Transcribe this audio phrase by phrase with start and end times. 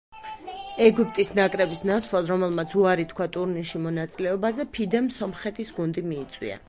[0.85, 6.59] ეგვიპტის ნაკრების ნაცვლად, რომელმაც უარი თქვა ტურნირში მონაწილეობაზე, ფიდემ სომხეთის გუნდი მიიწვია.